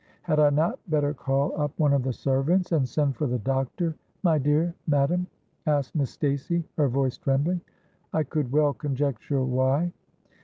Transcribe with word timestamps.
'—'Had 0.23 0.39
I 0.39 0.49
not 0.49 0.79
better 0.89 1.13
call 1.13 1.53
up 1.61 1.77
one 1.77 1.93
of 1.93 2.01
the 2.01 2.11
servants 2.11 2.71
and 2.71 2.89
send 2.89 3.15
for 3.15 3.27
the 3.27 3.37
doctor, 3.37 3.93
my 4.23 4.39
dear 4.39 4.73
madam?' 4.87 5.27
asked 5.67 5.93
Miss 5.93 6.09
Stacey, 6.09 6.63
her 6.75 6.87
voice 6.87 7.19
trembling; 7.19 7.61
I 8.11 8.23
could 8.23 8.51
well 8.51 8.73
conjecture 8.73 9.43
why. 9.43 9.91